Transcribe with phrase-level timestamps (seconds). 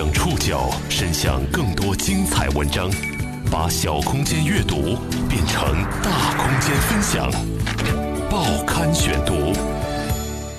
[0.00, 2.90] 将触角伸向更多精彩文章，
[3.50, 4.96] 把小空间阅读
[5.28, 5.62] 变成
[6.02, 7.30] 大空间分享。
[8.30, 9.52] 报刊选读，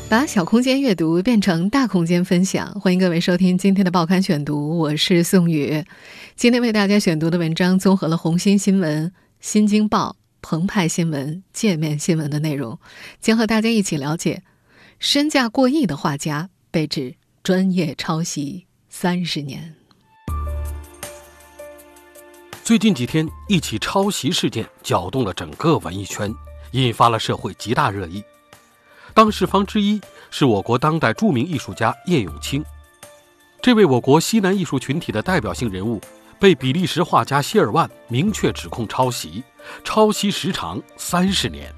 [0.07, 2.71] 把小空间阅读变成大空间分享。
[2.79, 5.83] 欢迎各位收听今天的报刊选读，我是宋宇。
[6.35, 12.77] 今天为大家选读的文章综合了红星新闻、新京报、澎湃新闻、界面新闻的内容，
[13.19, 14.43] 将和大家一起了解
[14.99, 17.15] 身价过亿的画家被指。
[17.43, 18.67] 专业抄袭
[19.01, 19.73] 三十年。
[22.63, 26.31] 最近几天，一起抄袭事件搅动了整个文艺圈，
[26.73, 28.23] 引发了社会极大热议。
[29.15, 29.99] 当事方之一
[30.29, 32.63] 是我国当代著名艺术家叶永青。
[33.59, 35.99] 这位我国西南艺术群体的代表性人物，
[36.39, 39.43] 被比利时画家希尔万明确指控抄袭，
[39.83, 41.73] 抄袭时长三十年。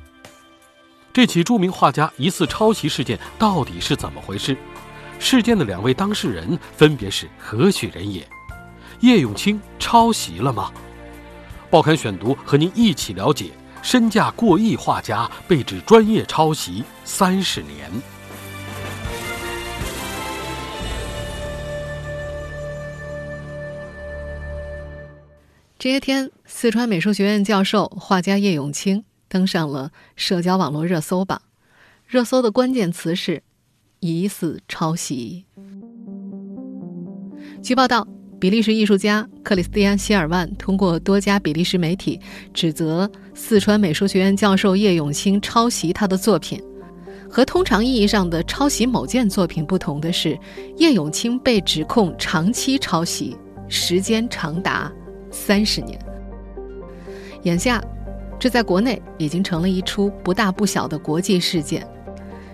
[1.14, 4.58] 这起著名画家疑似抄袭事件到底是怎么回事？
[5.24, 8.28] 事件的两位当事人分别是何许人也？
[9.00, 10.70] 叶永青抄袭了吗？
[11.70, 17.90] 报刊选读和您一起了解身价过亿画家被指专业抄袭三十年。
[25.80, 31.42] 这些天，四川美术学院教授、画家叶永青登上了社交网络热搜榜，
[32.06, 33.42] 热搜的关键词是。
[34.04, 35.46] 疑似抄袭。
[37.62, 38.06] 据报道，
[38.38, 42.20] 比利时艺术家克里斯蒂安·希尔万通过多家比利时媒体
[42.54, 46.62] 指责四川美术学院教授叶永青抄袭他的作品。
[47.30, 50.38] 和通常意义上的抄袭某件作品不同的是，
[50.76, 53.38] 叶永青被指控长期抄袭，
[53.70, 54.92] 时间长达
[55.32, 55.98] 三十年。
[57.44, 57.82] 眼下，
[58.38, 61.88] 这在国内已经成了一出不大不小的国际事件。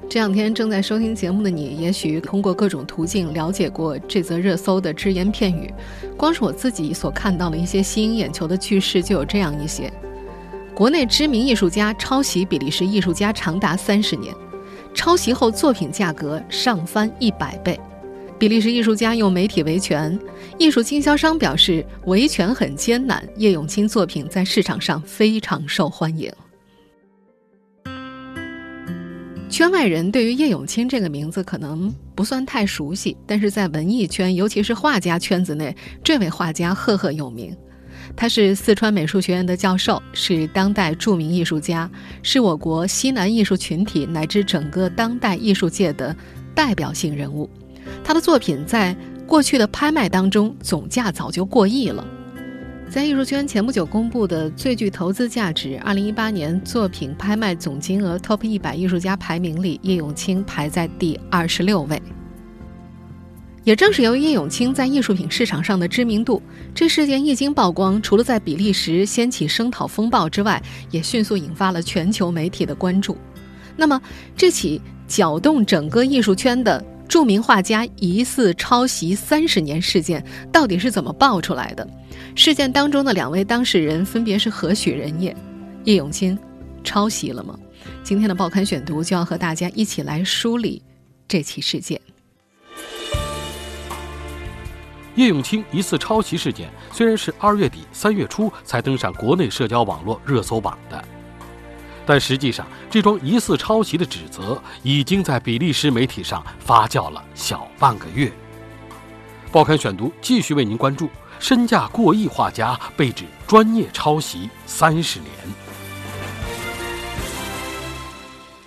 [0.09, 5.71] 这两天正在收听节目的你，也许通过各种途径了解过这则热搜的只言片语。
[6.17, 9.93] 光是我自己所看到的一些吸引眼球的句式，就有这样一些：
[10.73, 14.33] 国内知名艺术家抄袭比利时艺术家长达三十年，
[14.95, 17.75] 抄袭后作品价格上翻一百倍；
[18.39, 20.19] 比利时艺术家用媒体维权，
[20.57, 26.33] 艺术经销商表示维权很艰难，叶永青作品在市场上非常受欢迎。
[29.59, 37.53] 圈外人对于叶永青这个名字可能不算太熟悉，但是在文艺圈，尤其是画家圈子内，这位画家赫赫有名。
[38.15, 41.91] 他是四川美术学院的教授，是当代著名艺术家，
[42.23, 46.15] 是我国西南艺术群体乃至整个当代艺术界的
[46.55, 47.49] 代表性人物。
[48.01, 48.95] 他的作品在
[49.27, 52.07] 过去的拍卖当中总价早就过亿了。
[52.89, 62.01] 在艺术圈前不久公布的最具投资价值二零一八年作品拍卖总金额 TOP 一百艺术家排名里，叶永青排在第二十六位。
[63.63, 66.41] 也正是由于叶永青在艺术品市场上的知名度，
[66.73, 73.15] 这事件一经曝光，除了在比利时掀起声讨风暴之外，也迅速引发了全球媒体的关注。
[73.77, 74.01] 那么，
[74.35, 81.85] 这起搅动整个艺术圈的著名画家疑似抄袭三十年事件，到底是怎么爆出来的？
[82.35, 85.35] 事件当中的两位当事人分别是何许人也？
[85.85, 86.37] 叶永青
[86.83, 87.57] 抄袭了吗？
[88.03, 90.83] 今天的报刊选读就要和大家一起来梳理
[91.27, 91.99] 这起事件。
[95.15, 101.03] 叶永青疑似抄袭事件虽然是二月底三月初才登上国内社交网络热搜榜的，
[102.09, 108.31] 但实际上这桩疑似抄袭的指责已经在比利时媒体上发酵了小半个月。
[109.51, 111.07] 报刊选读继续为您关注。
[111.39, 115.31] 身价过亿画家被指专业抄袭三十年。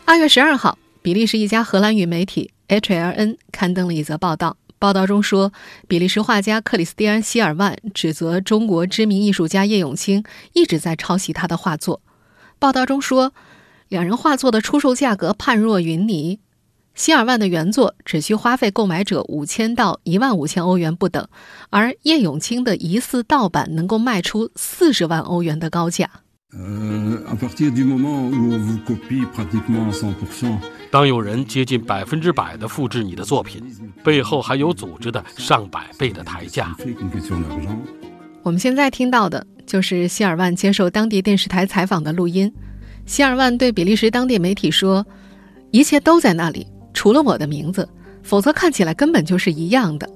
[0.04, 4.56] 二月十二号，比利时一家荷兰语媒体 HLN 刊登了一则报道。
[4.78, 5.53] 报道中说，
[5.88, 10.22] 比利时画家克里斯蒂安·希尔万指责中国知名艺术家叶永青
[10.53, 12.00] 一直在抄袭他的画作。
[12.62, 13.34] 报道中说，
[13.89, 16.39] 两人画作的出售价格判若云泥。
[16.95, 21.27] 希尔万的原作只需花费购买者五千到一万五千欧元不等，
[21.71, 26.09] 而叶永青的疑似盗版能够卖出四十万欧元的高价。
[30.92, 36.77] 当有人接近百分之百的复制你的作品，背后还有组织的上百倍的抬价。
[38.42, 42.53] 我们现在听到的就是希尔万接受当地电视台采访的录音。
[43.06, 45.06] 希尔万对比利时当地媒体说
[45.71, 47.89] ：“一切都在那里。”除了我的名字，
[48.22, 50.09] 否则看起来根本就是一样的。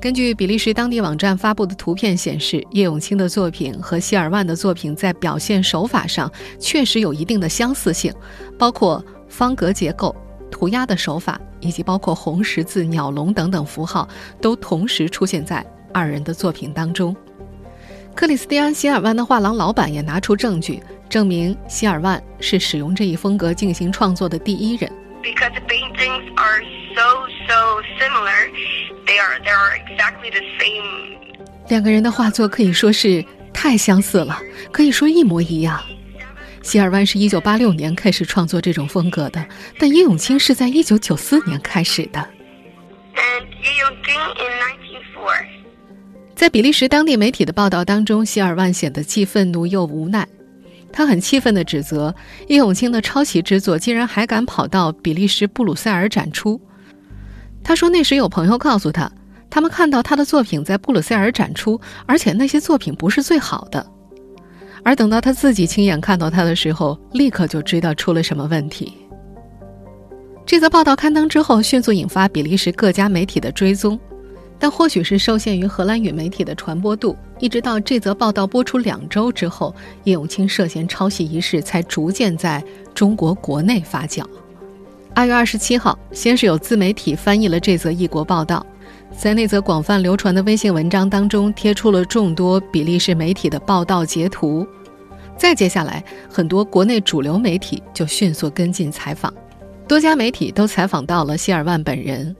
[0.00, 6.30] 根据比利时当地网站发布的图片显示，叶永青的作品和希尔万的作品在表现手法上
[6.60, 8.12] 确实有一定的相似性，
[8.58, 10.14] 包括方格结构、
[10.50, 14.08] 涂鸦的手法，以及包括红十字、鸟笼等等符号，
[14.40, 15.64] 都同时出现在
[15.96, 17.16] 二人的作品当中。
[18.14, 24.90] 克里斯蒂安·希尔万的画廊老板也拿出证据，证明希尔万是使用这一风格进行创作的第一人。
[25.22, 26.62] Because the paintings are
[26.94, 28.50] so so similar,
[29.06, 31.16] they are they are exactly the same.
[31.68, 34.38] 两个人的画作可以说是太相似了，
[34.70, 35.82] 可以说一模一样。
[36.62, 39.44] 希尔万是一九八六年开始创作这种风格的，
[39.78, 42.18] 但叶永青是在一九九四年开始的。
[43.14, 44.52] And Ye Yongqing in
[45.22, 45.55] 1904.
[46.36, 50.28] 在比利时当地媒体的报道当中，希尔万显得既愤怒又无奈。
[50.92, 52.14] 他很气愤地指责
[52.48, 56.60] 叶永青的抄袭之作竟然还敢跑到比利时布鲁塞尔展出。
[57.64, 59.10] 他说那时有朋友告诉他，
[59.48, 63.84] 他们看到他的作品在布鲁塞尔展出，而且那些作品不是最好的。
[64.84, 68.92] 而等到他自己亲眼看到他的时候，立刻就知道出了什么问题。
[70.44, 73.98] 这则报道刊登之后，迅速引发比利时各家媒体的追踪。
[74.58, 79.74] 但或许是受限于荷兰语媒体的传播度，一直到这则报道播出两周之后，
[80.04, 82.64] 叶永青涉嫌抄袭一事才逐渐在
[82.94, 84.24] 中国国内发酵。
[85.14, 88.64] 二月二十七号，先是有自媒体翻译了这则异国报道，
[89.16, 94.66] 在那则广泛流传的微信文章当中贴出了众多比利时媒体的报道截图。
[95.36, 99.32] 再接下来，很多国内主流媒体就迅速跟进采访，
[99.86, 102.34] 多家媒体都采访到了希尔万本人。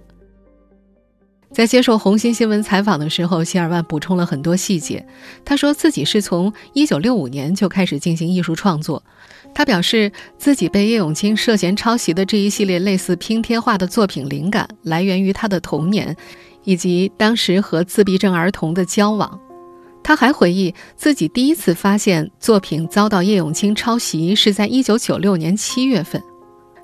[1.56, 5.06] 在接受红星新闻采访的时候，希尔万补充了很多细节。
[5.42, 9.02] 他说自己是从1965年就开始进行艺术创作。
[9.54, 16.14] 他表示自己被叶永青涉嫌抄袭的这一系列类似拼贴画的作品灵感来源于他的童年，
[16.64, 19.40] 以及当时和自闭症儿童的交往。
[20.02, 26.22] 他还回忆自己第一次发现作品遭到叶永青抄袭是在1996年7月份。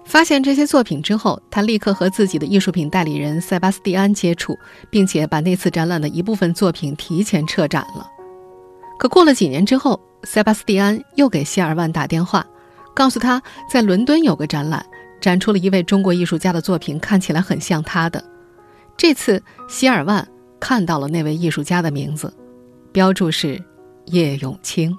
[0.04, 4.58] 发现这些作品之后，他立刻和自己的艺术品代理人塞巴斯蒂安接触，
[4.90, 8.06] 并且把那次展览的一部分作品提前撤展了。
[8.98, 12.46] 可过了几年之后，塞巴斯蒂安又给希尔万打电话，
[12.94, 14.84] 告诉他在伦敦有个展览，
[15.20, 18.22] 展出了一位中国艺术家的作品，看起来很像他的。
[18.96, 20.26] 这次希尔万
[20.60, 22.32] 看到了那位艺术家的名字，
[22.92, 23.62] 标注是
[24.06, 24.96] 叶永青。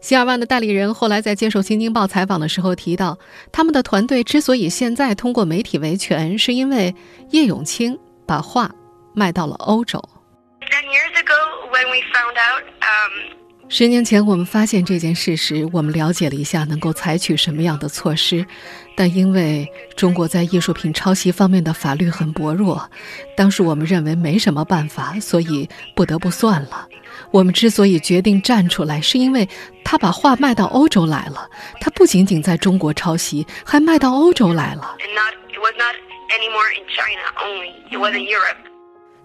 [0.00, 3.18] 希尔万的代理人后来在接受《新京报》采访的时候提到，
[3.52, 6.94] 他们的团队之所以现在通过媒体维权，是因为
[7.30, 8.70] 叶永青把画
[9.14, 10.02] 卖到了欧洲。
[12.82, 18.44] Um, 十年前我们发现这件事时，我们了解了一下能够采取什么样的措施，
[18.96, 22.90] 但因为中国在艺术品抄袭方面的法律很薄弱，
[23.36, 26.88] 当时我们认为没什么办法，所以不得不算了。
[27.30, 29.48] 我们之所以决定站出来，是因为
[29.84, 31.48] 他把画卖到欧洲来了。
[31.80, 34.96] 他不仅仅在中国抄袭，还卖到欧洲来了。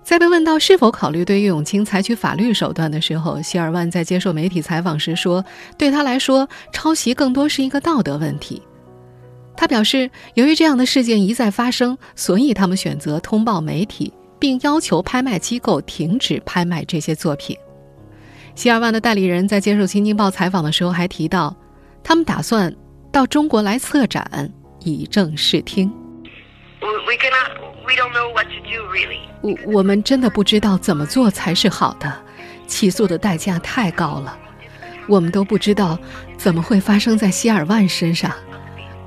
[0.04, 5.44] 在被问到是否考虑对岳永青采取法律手段的时候，希尔万在接受媒体采访时说
[5.80, 8.62] ：“对他来说，抄袭更多是一个道德问题。”
[9.58, 17.58] 他表示，由于这样的事件一再发生，所以他们选择通报媒体，并要求拍卖机构停止拍卖这些作品。
[18.56, 21.56] 希尔万的代理人在接受《新京报》采访的时候还提到，
[22.02, 22.74] 他们打算
[23.12, 24.50] 到中国来策展，
[24.80, 25.92] 以正视听。
[26.82, 27.52] We, cannot.
[27.86, 29.20] We don't know what to do really.
[29.42, 32.12] 我我们真的不知道怎么做才是好的，
[32.66, 34.38] 起诉的代价太高了，
[35.08, 36.00] 我们都不知道
[36.38, 38.32] 怎么会发生在希尔万身上。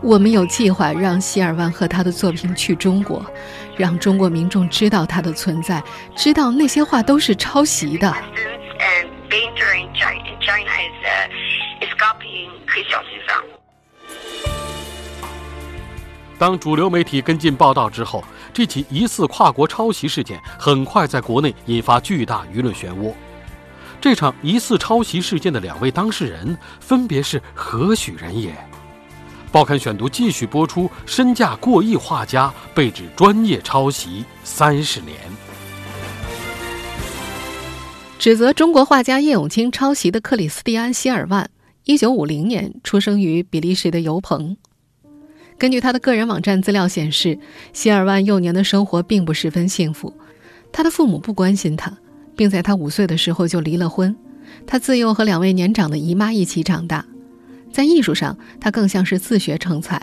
[0.01, 3.25] 我们有计划让希尔万和他的作品去中国，
[3.77, 5.83] 让中国民众知道他的存在，
[6.15, 8.15] 知道那些话都是抄袭的。
[12.89, 13.45] Copying Christian Cézanne.
[16.39, 23.13] 当主流媒体跟进报道之后，这起疑似跨国抄袭事件很快在国内引发巨大舆论漩涡。
[24.01, 28.55] 这场疑似抄袭事件的两位当事人分别是何许人也？
[29.51, 35.17] 报刊选读继续播出：身价过亿画家被指专业抄袭三十年。
[38.21, 41.49] 指责中国画家叶永青抄袭的克里斯蒂安·希尔万，
[41.89, 44.55] 一九五零年出生于比利时的尤蓬。
[45.57, 47.39] 根据他的个人网站资料显示，
[47.73, 50.13] 希尔万幼年的生活并不十分幸福，
[50.71, 51.97] 他的父母不关心他，
[52.37, 54.15] 并在他五岁的时候就离了婚。
[54.67, 57.07] 他自幼和两位年长的姨妈一起长大，
[57.73, 59.99] 在艺术上，他更像是自学成才。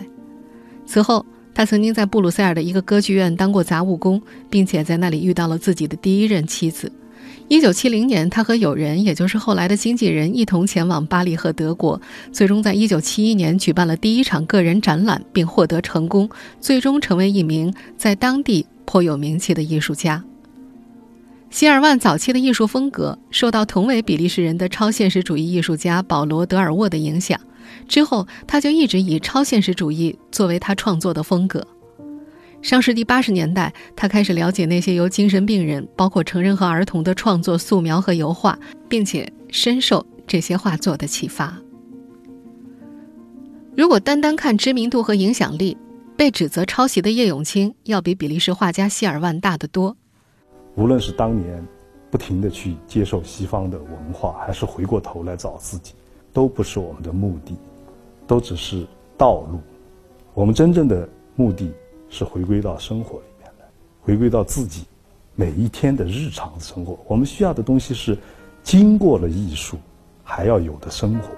[0.86, 1.24] 此后，
[1.54, 6.90] 他曾经在布鲁塞尔的一个歌剧院当过杂务工，并且在那里遇到了自己的第一任妻子。
[7.48, 12.00] 一九七零年，他和友人，也就是后来的经纪人，一同前往巴黎和德国，
[12.32, 16.28] 最终在一九七一年举办了第一场个人展览，并获得成功，
[16.60, 20.24] 最终成为一名在当地颇有名气的艺术家。
[21.48, 27.38] 希尔万早期的艺术风格受到同为比利时人的超现实主义艺术家保罗·德尔沃的影响，
[27.86, 31.64] 之后他就一直以超现实主义作为他创作的风格。
[32.66, 38.58] 上世纪八十年代，他开始了解那些由精神病人，包括成人和儿童的创作素描和油画，
[38.88, 41.56] 并且深受这些画作的启发。
[43.76, 45.76] 如果单单看知名度和影响力，
[46.16, 49.96] 被指责抄袭的叶永青要比比利时画家希尔万大得多。
[50.74, 51.64] 无论是当年
[52.10, 55.94] 不停的去接受西方的文化，还是回过头来找自己，
[56.32, 57.56] 都不是我们的目的，
[58.26, 58.84] 都只是
[59.16, 59.60] 道路。
[60.34, 61.70] 我们真正的目的。
[62.16, 63.66] 是回归到生活里面来，
[64.00, 64.84] 回归到自己
[65.34, 66.98] 每一天的日常生活。
[67.06, 68.16] 我们需要的东西是
[68.62, 69.76] 经过了艺术
[70.24, 71.28] 还要有的生活。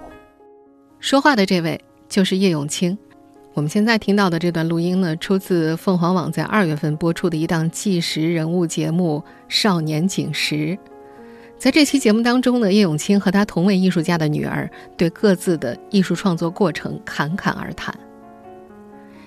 [1.00, 2.97] 说话的这位就是叶永青。
[3.54, 10.54] 我们现在听到的这段录音呢，出自凤凰网在二月份播出的一档纪实人物节目《少年锦时》。
[11.58, 17.92] 在这期节目当中呢，叶永青和他同为艺术家的女儿对各自的艺术创作过程侃侃而谈。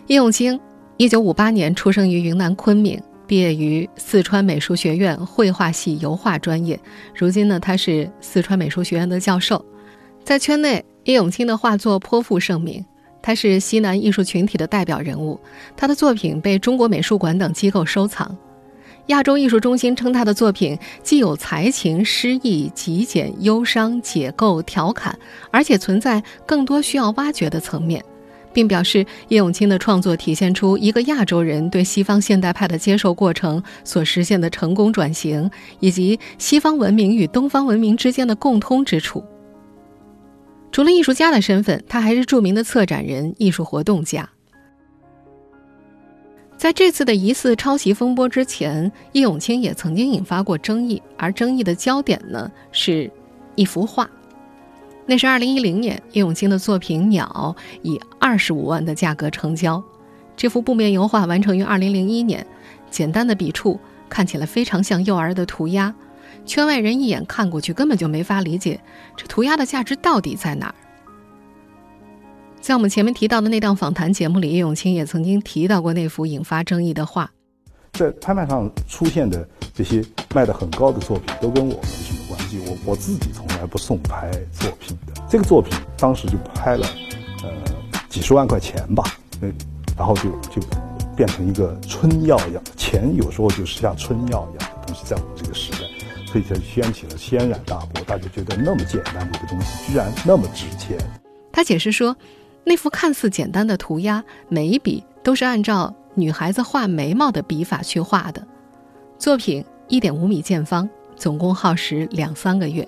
[0.07, 0.57] 叶永青。
[1.01, 6.79] 一九五八年出生于云南昆明，毕业于四川美术学院绘画系油画专业。
[7.15, 9.65] 如今呢，他是四川美术学院的教授。
[10.23, 12.85] 在圈内，叶永青的画作颇负盛名，
[13.19, 15.39] 他是西南艺术群体的代表人物。
[15.75, 18.37] 他的作品被中国美术馆等机构收藏。
[19.07, 25.17] 亚洲艺术中心称他的作品既有才情、诗意、极简、忧伤、解构、调侃，
[25.49, 28.05] 而且存在更多需要挖掘的层面。
[28.53, 39.23] 并表示，叶永青的创作体现出一个亚洲人对西方现代派的接受过程所实现的成功转型，以及西方文明与东方文明之间的共通之处。
[40.71, 44.29] 除了艺术家的身份，他还是著名的策展人、艺术活动家。
[46.55, 53.11] 在这次的疑似抄袭风波之前，叶永青也曾经引发过争议，而争议的焦点呢，是
[53.55, 54.09] 一幅画。
[55.05, 59.83] 那是二零一零年，叶永青的作品《鸟》以二十五万的价格成交。
[60.37, 62.45] 这幅布面油画完成于二零零一年，
[62.89, 63.79] 简单的笔触
[64.09, 65.93] 看起来非常像幼儿的涂鸦。
[66.45, 68.79] 圈外人一眼看过去，根本就没法理解
[69.15, 70.75] 这涂鸦的价值到底在哪儿。
[72.59, 77.29] 在我们前面提到的那档访谈节目里，叶永青也曾经提到过那幅引发争议的画。
[77.93, 80.03] 在拍卖上出现的这些
[80.33, 81.81] 卖的很高的作品，都跟我没
[82.59, 85.13] 我我自己从来不送拍作品的。
[85.29, 86.87] 这个作品当时就拍了，
[87.43, 87.49] 呃，
[88.09, 89.03] 几十万块钱吧。
[89.39, 89.47] 那
[89.97, 90.61] 然后就就
[91.15, 95.79] 变成一个春药一样，钱有时候就是像春药一样的东西，在我们这个时代，
[96.25, 98.03] 所以才掀起了轩然大波。
[98.05, 100.97] 大家觉得那么简单的一个东西，居然那么值钱。
[101.51, 102.15] 他解释说，
[102.63, 105.93] 那幅看似简单的涂鸦，每一笔都是按照。
[106.13, 108.45] 女孩子画眉毛的笔法去画的，
[109.17, 110.89] 作品一点五米见方，
[111.21, 112.87] 总共耗时两三个月，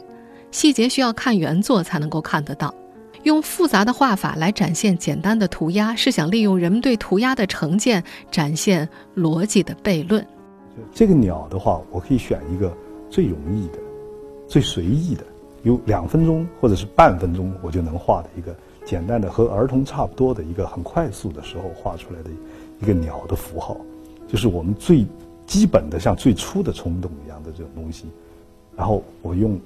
[0.50, 2.74] 细节需要看原作才能够看得到。
[3.22, 10.26] 用复杂的画法来展现简单的涂鸦，是想利用人们对涂鸦的成见，展现逻辑的悖论。
[10.92, 12.76] 这个鸟的话，我可以选一个
[13.08, 13.78] 最容易的、
[14.48, 15.24] 最随意的，
[15.62, 22.32] 有两分钟或者是半分钟我就能画的一个简单的，和儿童差不多的一个很快速的时候画出来的。
[22.82, 23.78] 一个鸟的符号，
[24.28, 25.06] 就是我们最
[25.46, 28.08] 基本的，像最初的冲动一样的这种东西。
[28.76, 29.60] 然后我用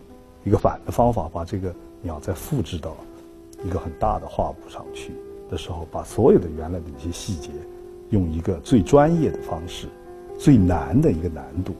[0.44, 2.96] 一个反的方法，把这个鸟再复制到
[3.64, 5.12] 一个很大的画布上去
[5.50, 7.50] 的时候，把所有的原来的一些细节，
[8.10, 9.88] 用一个最专业的方式、
[10.38, 11.76] 最难的一个难度，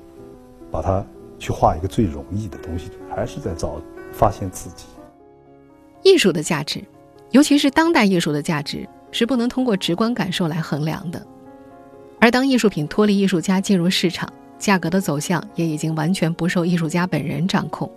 [0.72, 1.06] 把它
[1.40, 3.82] 去画一个最容易的东西，还是在找
[4.12, 4.86] 发现自己。
[6.04, 6.84] 艺术的价值，
[7.32, 8.88] 尤其是当代艺术的价值。
[9.10, 11.26] 是不能通过直观感受来衡量的，
[12.20, 17.92] 而当艺术品脱离艺术家进入市场，价格的走向也已经完全不受艺术家本人掌控。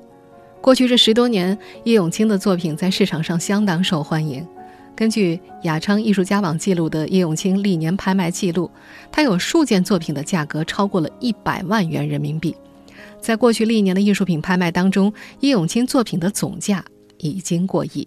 [0.61, 4.47] 过去这十多年，叶永青的作品在市场上相当受欢迎。
[4.95, 8.71] 根据雅昌艺术家网记录的叶永青历年拍卖记录，
[9.11, 12.55] 他有数件作品的价格超过了一百万元人民币。
[13.19, 16.85] 在过去历年的艺术品拍卖当中，叶永青作品的总价
[17.17, 18.07] 已经过亿。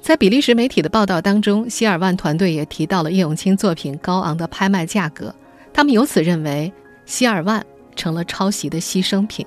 [0.00, 5.32] 在比利时媒体的报道当中，希尔万团队也提到了叶永青作品高昂的拍卖价格。
[5.72, 6.72] 他们由此认为，
[7.10, 9.44] 希尔万成了抄袭的牺牲品。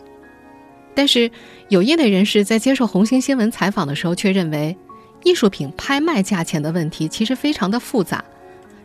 [0.94, 1.32] 但是，
[1.70, 4.78] 有业内人士在接受红星新闻采访的时候却认为，
[5.24, 8.24] 艺术品拍卖价钱的问题其实非常的复杂。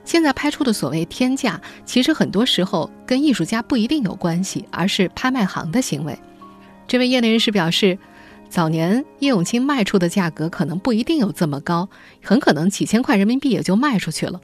[0.04, 6.16] 现在拍出的所谓天价，其实很多时候跟艺术家不一定有关系，而是拍卖行的行为。
[6.86, 7.98] 这位业内人士表示，
[8.48, 11.88] 早年叶永青卖出的价格可能不一定有这么高，
[12.22, 14.40] 很可能几千块人民币也就卖出去了。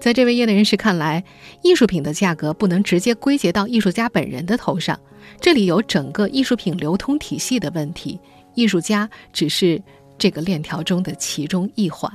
[0.00, 1.22] 在这位业内人士看来，
[1.62, 4.98] 艺术品的价格不能直接归结到艺术家本人的头上，
[5.38, 8.18] 这里有整个艺术品流通体系的问题，
[8.54, 9.80] 艺术家只是
[10.16, 12.10] 这个链条中的其中一环。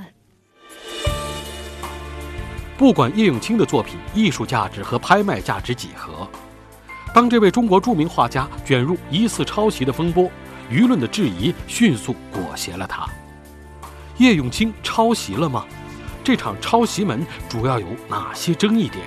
[2.76, 6.28] 不管叶永青的作品艺术价值和拍卖价值几何。
[7.14, 10.28] 当这位中国著名画家卷入疑似抄袭的风波，
[10.70, 13.08] 舆论的质疑迅速裹挟了他。
[14.18, 15.64] 叶永青抄袭了吗？
[16.26, 19.06] 这场抄袭门主要有哪些争议点？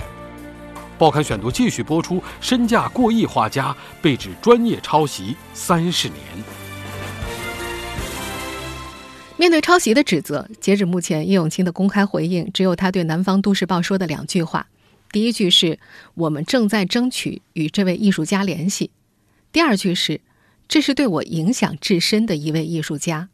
[0.97, 6.17] 报刊选读继续播出：身价过亿画家被指专业抄袭三十年。
[9.35, 14.67] 面对抄袭的指责，截止目前，叶永青的公开回应只有他对南方都市报说的两句话。
[15.11, 15.77] 第一句是
[16.13, 18.91] 我们正在争取与这位艺术家联系，
[19.51, 20.21] 第二句是
[20.69, 23.27] 这是对我影响至深的一位艺术家。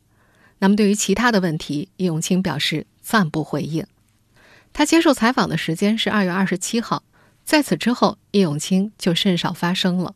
[0.57, 3.85] 那么对于其他的问题，叶永青表示暂不回应。
[4.73, 7.03] 他接受采访的时间是二月二十七号，
[7.43, 10.15] 在此之后，叶永青就甚少发声了。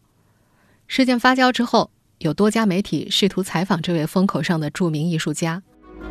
[0.88, 5.62] 事件发酵之后，有多家媒体试图采访这位风口上的著名艺术家。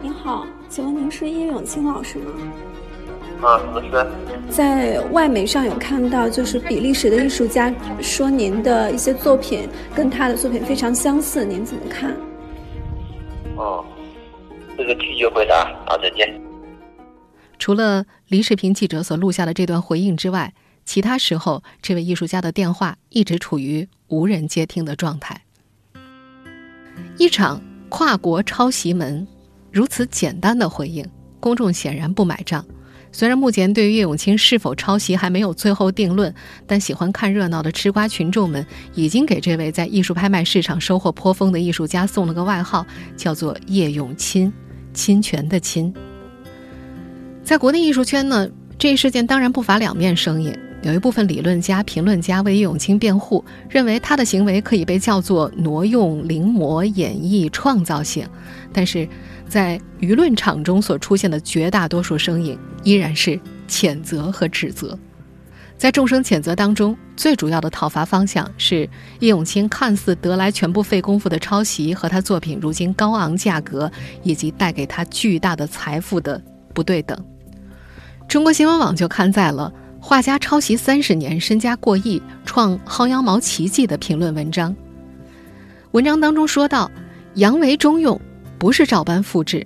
[0.00, 2.32] 您好，请问您是叶永青老师吗？
[3.42, 4.10] 啊，什么事？
[4.48, 12.16] 在外媒上有看到，就是比利时的艺术家说您的一些作品跟他的作品非常相似，您怎么看？
[13.56, 13.84] 哦，
[14.76, 16.47] 这个拒绝回答，好，再见。
[17.58, 25.42] 除了离视频记者所录下的这段回应之外，其他时候，这位艺术家的电话一直处于无人接听的状态。
[27.18, 29.26] 一场跨国抄袭门，
[29.70, 31.04] 如此简单的回应，
[31.40, 32.64] 公众显然不买账。
[33.10, 36.32] 虽然目前对于叶永青是否抄袭还没有最后定论，
[36.66, 42.86] 但喜欢看热闹的吃瓜群众们已经给这位在艺术拍卖市场收获颇丰的艺术家送了个外号，
[43.16, 44.52] 叫做“叶永侵”，
[44.92, 45.92] 侵权的侵。
[47.48, 48.46] 在国内艺术圈呢，
[48.78, 58.28] 这一事件当然不乏两面声音，有一部分理论家、评论家为叶永青辩护，认为他的行为可以被叫做挪用、临摹、演绎、创造性，
[58.70, 59.08] 但是。
[59.48, 64.98] 在舆论场中所出现的绝大多数声音依然是谴责和指责，
[65.78, 68.86] 在众生谴责当中，最主要的讨伐方向是
[69.20, 73.90] 叶永青看似得来全不费功夫的抄袭和他作品如今高昂价格
[74.22, 76.38] 以及带给他巨大的财富的
[76.74, 77.18] 不对等。
[78.28, 84.76] 中国新闻网就刊载了画家抄袭三十年，身家过亿，创薅羊毛奇迹的评论文章。
[85.92, 86.90] 文章当中说到，
[87.34, 88.20] 扬为中用。
[88.58, 89.64] 不是照搬复制。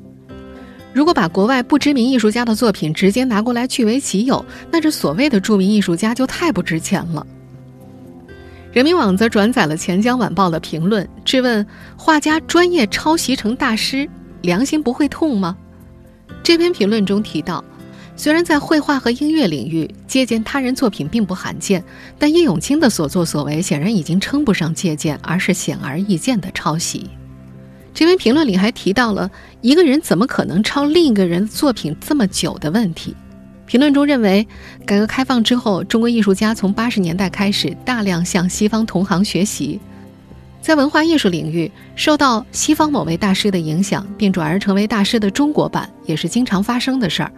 [0.92, 7.26] 如果把国外不知名艺术家的作品直接拿过来据为己有，那这所谓的著名艺术家就太不值钱了。
[8.70, 14.06] 人民网则转载了钱江晚报的评论，质问画家专业抄袭成大师，
[14.42, 15.56] 良心不会痛吗？
[16.42, 17.64] 这篇评论中提到，
[18.14, 21.82] 虽然在绘画和音乐领域借鉴他人作品并不罕见，
[22.18, 27.08] 但叶永青的所作所为显然已经称不上借鉴，而是显而易见的抄袭。
[27.94, 33.14] 这篇评论里还提到了一个人怎么可能抄另一个人作品这么久的问题。
[33.66, 34.46] 评论中认为，
[34.86, 39.80] 改革开放之后，中国艺术家从八十年代开始大量向西方同行学习，
[40.60, 47.32] 在文化艺术领域受到西方某位大师的影响，并转而成为大师的中国版，也是经常发生的事儿。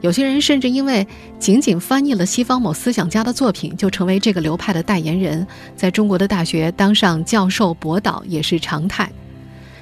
[0.00, 1.06] 有些人甚至因为
[1.38, 9.10] 仅仅翻译了西方某思想家的作品，就成为这个流派的代言人，在中国的大学当上教授博导也是常态。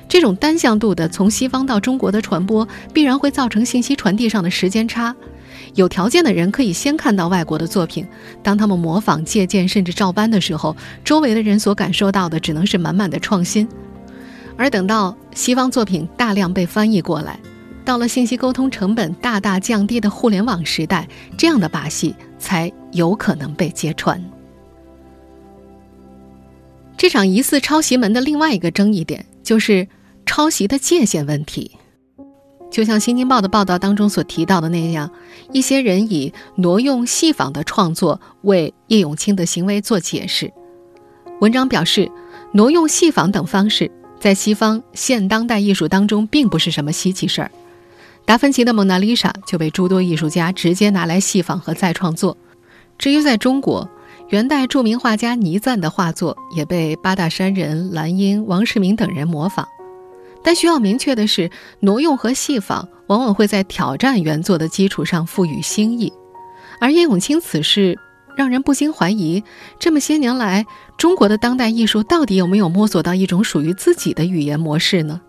[0.08, 5.14] 这种单向度的从西方到中国的传播，必然会造成信息传递上的时间差。
[5.74, 8.06] 有条件的人可以先看到外国的作品，
[8.42, 13.66] 当他们模仿、借鉴甚至照搬的时候，周围的人所感受到的只能是满满的创新。
[14.56, 17.40] 而等到西方作品大量被翻译过来，
[17.84, 24.22] 到了信息沟通成本大大降低的互联网时代，这样的把戏才有可能被揭穿。
[26.96, 29.26] 这场疑似抄袭门的另外一个争议点。
[29.44, 29.86] 就是
[30.24, 31.72] 抄袭的界限问题，
[32.70, 35.10] 就像《新京报》的报道当中所提到的那样，
[35.52, 40.50] 一些人以挪用、戏仿的创作为叶永青的行为做解释。
[41.42, 42.10] 文章表示，
[42.54, 47.50] 挪用、戏仿等方式在西方现当代艺术当中并不是什么稀奇事儿。
[48.26, 52.36] 达芬奇的《蒙娜丽莎》就被诸多艺术家直接拿来戏仿和再创作。
[52.96, 53.86] 至于在中国，
[54.30, 59.66] 元代著名画家倪瓒的画作也被八大山人兰英、王世民等人模仿，
[60.42, 66.10] 但需要明确的是，挪用和戏仿往往会在挑战原作的基础上赋予新意，
[66.80, 67.98] 而叶永青此事
[68.38, 69.44] 让人不禁怀疑，
[69.78, 70.64] 这么些年来，
[70.96, 75.20] 中国的当代艺术到底有没有摸索到一种属于自己的语言模式呢？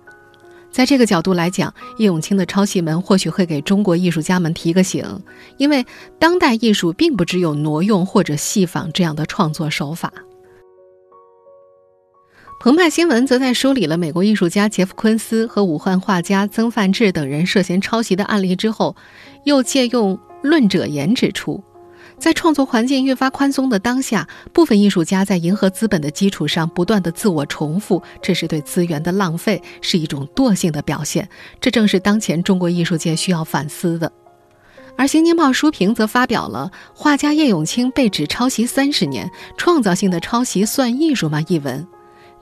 [0.76, 5.06] 在这个角度来讲，叶永青的抄袭门或许会给中国艺术家们提个醒，
[5.56, 5.86] 因为
[6.20, 10.12] 当代艺术并不只有挪用或者戏仿这样的创作手法。
[12.60, 18.98] 澎湃新闻则在梳理了美国艺术家杰夫·昆斯和武汉画家曾梵志等人涉嫌抄袭的案例之后，
[19.46, 21.64] 又借用论者言指出，
[22.18, 31.28] 在创作环境越发宽松的当下，部分艺术家在迎合资本的基础上不断的自我重复，这是对资源的浪费，是一种惰性的表现。
[31.60, 34.12] 这正是当前中国艺术界需要反思的。
[34.98, 41.86] 而《新京报》书评则发表了《画家叶永青被指抄袭三十年，创造性的抄袭算艺术吗》一文。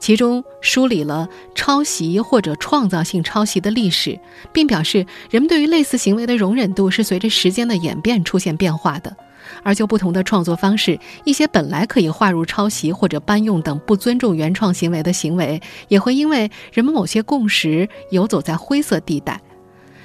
[0.04, 4.20] 其中梳理了抄袭或者创造性抄袭的历史，
[4.52, 9.16] 并表示人们对于类似行为的容忍度是随着时间的演变出现变化的。
[9.64, 19.40] 而就不同的创作方式，一些本来可以划入抄袭或者搬用等不尊重原创行为的行为，也会因为人们某些共识游走在灰色地带。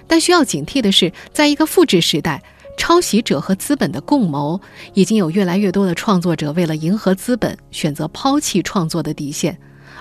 [0.07, 2.41] 但需要警惕的是，在一个复制时代，
[2.77, 4.61] 抄袭者和资本的共谋，
[4.95, 9.59] 已经有越来越多的创作者为了迎合资本，选择抛弃创作的底线。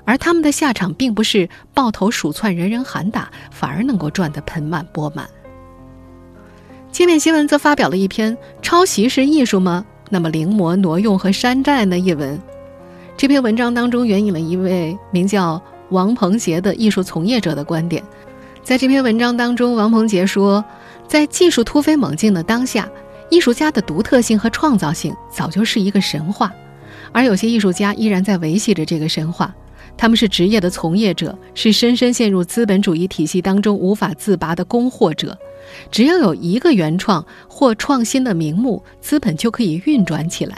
[0.07, 5.27] 而他们的下场并不是抱头鼠窜、人人喊打，反而能够赚得盆满钵满。
[6.93, 9.85] 界面新闻则发表了一篇《抄袭是艺术吗？
[10.09, 12.39] 那么临摹、挪用和山寨呢？》一文。
[13.17, 18.01] 这篇文章当中援引了一位名叫王鹏杰的艺术从业者的观点。
[18.63, 20.63] 在这篇文章当中，王鹏杰说，
[21.05, 22.87] 在技术突飞猛进的当下，
[23.29, 26.53] 艺术家的独特性和创造性早就是一个神话，
[27.11, 29.53] 而有些艺术家依然在维系着这个神话。
[29.97, 35.37] 他们是职业的从业者，是深深陷入资本主义体系当中无法自拔的供货者。
[35.91, 40.57] 只要有一个原创或创新的名目，资本就可以运转起来。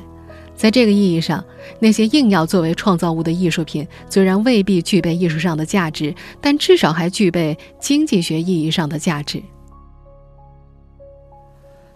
[0.55, 1.43] 在这个意义上，
[1.79, 9.41] 那些硬要作为创造物的艺术品，虽然未必具备艺术上的价值，但至少还具备经济学意义上的价值。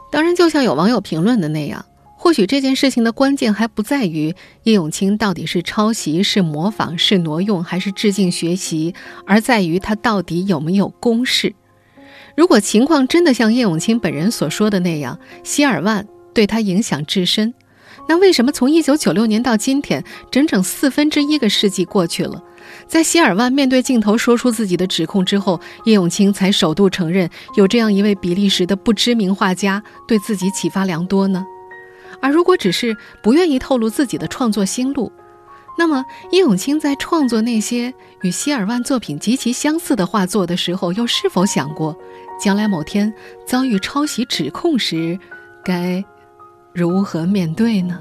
[0.10, 1.86] 当然，就像有网友评论的那样。
[2.24, 4.34] 或许这件事情的关键还不在于
[4.64, 8.96] 叶永青到底是抄袭、是模仿、是挪用还是致敬学习，
[9.28, 11.54] 而在于他到底有没有公示。
[12.38, 17.54] 如果情况真的像叶永青本人所说的那样，希尔万对他影响至深，
[18.08, 22.42] 那为什么从1996年到今天，整整四分之一个世纪过去了，
[22.88, 31.46] 在希尔万面对镜头说出自己的指控之后，叶永青才首度承认有这样一位比利时的不知名画家对自己启发良多呢？
[32.24, 35.12] 而如果只是不愿意透露自己的创作心路，
[35.78, 41.94] 那么叶永青在创作那些与希尔万作品极其相似的画作的时候，又是否想过，
[42.40, 43.14] 将来某天
[43.46, 45.20] 遭遇抄袭指控时，
[45.66, 46.02] 该
[46.74, 48.00] 如何面对呢？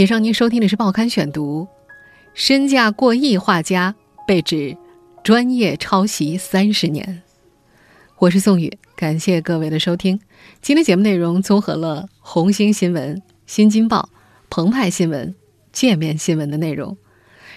[0.00, 1.68] 以上您收听的是《报刊选读》，
[2.32, 3.94] 身价过亿画家
[4.26, 4.74] 被指
[5.22, 7.20] 专业抄袭三十年。
[8.18, 10.18] 我是宋宇，感谢各位的收听。
[10.62, 14.08] 今天节目内容综合了《红星新闻》《新京报》
[14.48, 15.28] 《澎湃新闻》
[15.70, 16.96] 《界面新闻》的内容。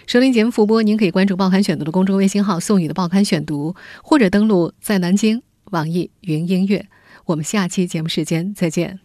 [0.06, 6.88] 收听节目复播，您可以关注《报刊选读》的公众微信号“宋宇的报刊选读”，或者登录在南京网易云音乐。
[7.24, 9.00] 我们下期节目时间再见。